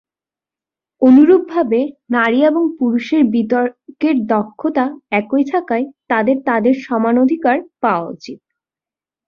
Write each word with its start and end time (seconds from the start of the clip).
অনুরূপভাবে, 1.01 1.79
নারী 2.09 2.39
এবং 2.43 2.63
পুরুষের 2.79 3.21
বিতর্কের 3.33 4.15
দক্ষতা 4.27 4.85
একই 5.11 5.43
থাকায় 5.51 5.85
তাদের 6.09 6.37
তাদের 6.45 6.75
সমান 6.85 7.15
অধিকার 7.17 7.55
পাওয়া 7.81 8.05
উচিত। 8.07 8.39